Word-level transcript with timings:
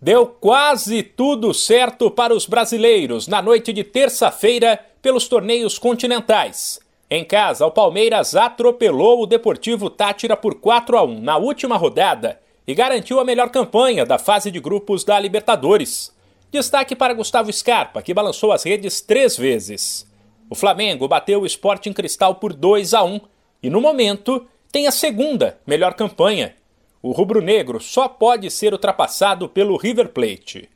Deu 0.00 0.26
quase 0.26 1.02
tudo 1.02 1.52
certo 1.52 2.08
para 2.08 2.32
os 2.32 2.46
brasileiros 2.46 3.26
na 3.26 3.42
noite 3.42 3.72
de 3.72 3.82
terça-feira 3.82 4.78
pelos 5.02 5.26
torneios 5.26 5.76
continentais. 5.76 6.78
Em 7.10 7.24
casa, 7.24 7.66
o 7.66 7.70
Palmeiras 7.72 8.36
atropelou 8.36 9.20
o 9.20 9.26
Deportivo 9.26 9.90
Tátira 9.90 10.36
por 10.36 10.54
4 10.54 10.96
a 10.96 11.02
1 11.02 11.20
na 11.20 11.36
última 11.36 11.76
rodada 11.76 12.40
e 12.64 12.76
garantiu 12.76 13.18
a 13.18 13.24
melhor 13.24 13.50
campanha 13.50 14.06
da 14.06 14.18
fase 14.18 14.52
de 14.52 14.60
grupos 14.60 15.02
da 15.02 15.18
Libertadores. 15.18 16.14
Destaque 16.52 16.94
para 16.94 17.12
Gustavo 17.12 17.52
Scarpa, 17.52 18.00
que 18.00 18.14
balançou 18.14 18.52
as 18.52 18.62
redes 18.62 19.00
três 19.00 19.36
vezes. 19.36 20.06
O 20.48 20.54
Flamengo 20.54 21.08
bateu 21.08 21.42
o 21.42 21.46
Sporting 21.46 21.92
Cristal 21.92 22.36
por 22.36 22.52
2 22.52 22.94
a 22.94 23.02
1 23.02 23.20
e, 23.64 23.68
no 23.68 23.80
momento, 23.80 24.46
tem 24.70 24.86
a 24.86 24.92
segunda 24.92 25.58
melhor 25.66 25.94
campanha 25.94 26.54
o 27.02 27.12
rubro-negro 27.12 27.80
só 27.80 28.08
pode 28.08 28.50
ser 28.50 28.72
ultrapassado 28.72 29.48
pelo 29.48 29.76
River 29.76 30.08
Plate. 30.08 30.68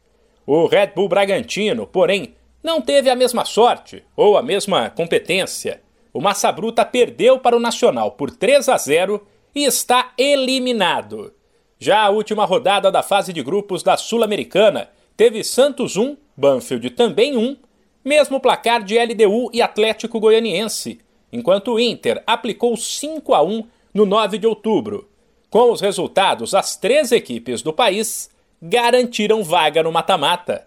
O 0.46 0.66
Red 0.66 0.89
Bull 0.95 1.09
Bragantino, 1.09 1.86
porém, 1.86 2.35
não 2.62 2.81
teve 2.81 3.11
a 3.11 3.17
mesma 3.17 3.45
sorte 3.45 4.04
ou 4.17 4.36
a 4.36 4.43
mesma 4.43 4.89
competência. 4.90 5.82
O 6.12 6.21
Massa 6.21 6.53
Bruta 6.53 6.85
perdeu 6.85 7.39
para 7.39 7.57
o 7.57 7.61
Nacional 7.61 8.12
por 8.12 8.31
3 8.31 8.68
a 8.68 8.76
0 8.76 9.26
e 9.54 9.64
está 9.64 10.12
eliminado. 10.17 11.32
Já 11.79 12.03
a 12.03 12.11
última 12.11 12.45
rodada 12.45 12.93
da 12.93 13.03
fase 13.03 13.32
de 13.32 13.43
grupos 13.43 13.82
da 13.82 13.96
Sul-Americana 13.96 14.90
teve 15.17 15.43
Santos 15.43 15.96
1, 15.96 16.17
Banfield 16.36 16.90
também 16.90 17.36
1, 17.36 17.57
mesmo 18.04 18.39
placar 18.40 18.84
de 18.84 18.96
LDU 18.98 19.50
e 19.53 19.61
Atlético 19.61 20.20
Goianiense, 20.20 21.00
enquanto 21.32 21.73
o 21.73 21.81
Inter 21.81 22.23
aplicou 22.26 22.76
5 22.76 23.34
a 23.34 23.43
1 23.43 23.64
no 23.93 24.07
9 24.07 24.39
de 24.39 24.46
outubro. 24.46 25.09
Com 25.52 25.70
os 25.70 25.82
resultados, 25.82 26.54
as 26.54 26.76
três 26.76 27.12
equipes 27.12 27.61
do 27.61 27.74
país 27.74 28.30
garantiram 28.62 29.44
vaga 29.44 29.82
no 29.82 29.92
mata-mata. 29.92 30.66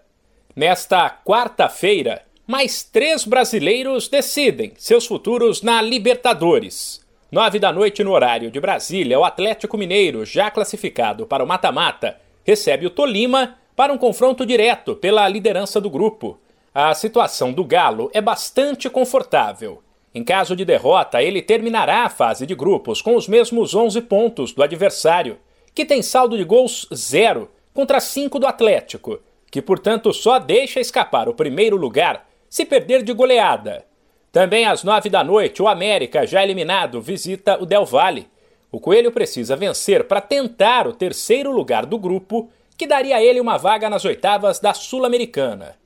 Nesta 0.54 1.10
quarta-feira, 1.10 2.22
mais 2.46 2.84
três 2.84 3.24
brasileiros 3.24 4.06
decidem 4.06 4.74
seus 4.78 5.04
futuros 5.04 5.60
na 5.60 5.82
Libertadores. 5.82 7.04
Nove 7.32 7.58
da 7.58 7.72
noite 7.72 8.04
no 8.04 8.12
horário 8.12 8.48
de 8.48 8.60
Brasília, 8.60 9.18
o 9.18 9.24
Atlético 9.24 9.76
Mineiro, 9.76 10.24
já 10.24 10.52
classificado 10.52 11.26
para 11.26 11.42
o 11.42 11.48
mata-mata, 11.48 12.20
recebe 12.44 12.86
o 12.86 12.90
Tolima 12.90 13.56
para 13.74 13.92
um 13.92 13.98
confronto 13.98 14.46
direto 14.46 14.94
pela 14.94 15.28
liderança 15.28 15.80
do 15.80 15.90
grupo. 15.90 16.38
A 16.72 16.94
situação 16.94 17.52
do 17.52 17.64
Galo 17.64 18.08
é 18.14 18.20
bastante 18.20 18.88
confortável. 18.88 19.82
Em 20.16 20.24
caso 20.24 20.56
de 20.56 20.64
derrota, 20.64 21.22
ele 21.22 21.42
terminará 21.42 22.04
a 22.04 22.08
fase 22.08 22.46
de 22.46 22.54
grupos 22.54 23.02
com 23.02 23.16
os 23.16 23.28
mesmos 23.28 23.74
11 23.74 24.00
pontos 24.00 24.50
do 24.50 24.62
adversário, 24.62 25.38
que 25.74 25.84
tem 25.84 26.00
saldo 26.00 26.38
de 26.38 26.42
gols 26.42 26.88
zero 26.94 27.50
contra 27.74 28.00
5 28.00 28.38
do 28.38 28.46
Atlético, 28.46 29.20
que 29.50 29.60
portanto 29.60 30.14
só 30.14 30.38
deixa 30.38 30.80
escapar 30.80 31.28
o 31.28 31.34
primeiro 31.34 31.76
lugar 31.76 32.26
se 32.48 32.64
perder 32.64 33.02
de 33.02 33.12
goleada. 33.12 33.84
Também 34.32 34.64
às 34.64 34.82
9 34.82 35.10
da 35.10 35.22
noite, 35.22 35.60
o 35.60 35.68
América, 35.68 36.26
já 36.26 36.42
eliminado, 36.42 36.98
visita 36.98 37.62
o 37.62 37.66
Del 37.66 37.84
Valle. 37.84 38.26
O 38.72 38.80
Coelho 38.80 39.12
precisa 39.12 39.54
vencer 39.54 40.04
para 40.04 40.22
tentar 40.22 40.88
o 40.88 40.94
terceiro 40.94 41.52
lugar 41.52 41.84
do 41.84 41.98
grupo, 41.98 42.48
que 42.78 42.86
daria 42.86 43.16
a 43.18 43.22
ele 43.22 43.38
uma 43.38 43.58
vaga 43.58 43.90
nas 43.90 44.06
oitavas 44.06 44.60
da 44.60 44.72
Sul-Americana. 44.72 45.76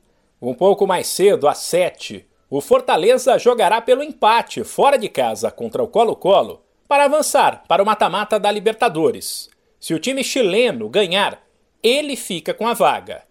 Um 0.41 0.53
pouco 0.53 0.87
mais 0.87 1.07
cedo, 1.07 1.49
às 1.49 1.57
7, 1.57 2.25
o 2.51 2.59
Fortaleza 2.59 3.39
jogará 3.39 3.79
pelo 3.79 4.03
empate 4.03 4.61
fora 4.65 4.97
de 4.97 5.07
casa 5.07 5.49
contra 5.49 5.81
o 5.81 5.87
Colo-Colo 5.87 6.61
para 6.85 7.05
avançar 7.05 7.63
para 7.65 7.81
o 7.81 7.85
mata-mata 7.85 8.37
da 8.37 8.51
Libertadores. 8.51 9.49
Se 9.79 9.93
o 9.93 9.99
time 9.99 10.21
chileno 10.21 10.89
ganhar, 10.89 11.41
ele 11.81 12.17
fica 12.17 12.53
com 12.53 12.67
a 12.67 12.73
vaga. 12.73 13.23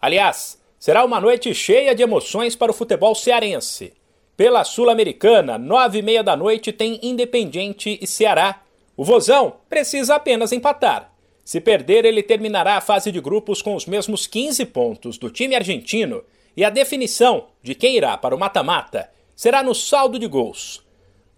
Aliás, 0.00 0.62
será 0.78 1.04
uma 1.04 1.20
noite 1.20 1.52
cheia 1.52 1.92
de 1.92 2.04
emoções 2.04 2.54
para 2.54 2.70
o 2.70 2.74
futebol 2.74 3.16
cearense. 3.16 3.94
Pela 4.36 4.62
Sul-Americana, 4.62 5.58
nove 5.58 5.98
e 5.98 6.02
meia 6.02 6.22
da 6.22 6.36
noite 6.36 6.70
tem 6.70 7.00
Independiente 7.02 7.98
e 8.00 8.06
Ceará. 8.06 8.62
O 8.96 9.04
Vozão 9.04 9.56
precisa 9.68 10.14
apenas 10.14 10.52
empatar. 10.52 11.12
Se 11.44 11.60
perder, 11.60 12.04
ele 12.04 12.22
terminará 12.22 12.76
a 12.76 12.80
fase 12.80 13.10
de 13.10 13.20
grupos 13.20 13.60
com 13.60 13.74
os 13.74 13.86
mesmos 13.86 14.28
15 14.28 14.64
pontos 14.66 15.18
do 15.18 15.30
time 15.30 15.56
argentino 15.56 16.22
e 16.58 16.64
a 16.64 16.70
definição 16.70 17.50
de 17.62 17.72
quem 17.72 17.96
irá 17.96 18.18
para 18.18 18.34
o 18.34 18.38
mata-mata 18.38 19.08
será 19.36 19.62
no 19.62 19.76
saldo 19.76 20.18
de 20.18 20.26
gols. 20.26 20.84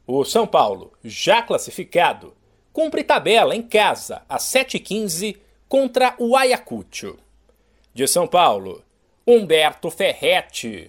O 0.06 0.24
São 0.24 0.46
Paulo, 0.46 0.94
já 1.04 1.42
classificado, 1.42 2.34
cumpre 2.72 3.04
tabela 3.04 3.54
em 3.54 3.60
casa 3.60 4.22
às 4.26 4.44
7h15 4.44 5.36
contra 5.68 6.14
o 6.18 6.34
Ayacucho. 6.34 7.18
De 7.92 8.08
São 8.08 8.26
Paulo, 8.26 8.82
Humberto 9.26 9.90
Ferretti. 9.90 10.88